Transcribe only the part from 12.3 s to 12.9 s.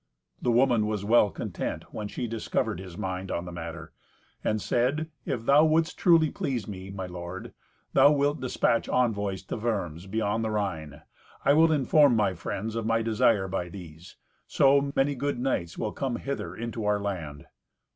friends of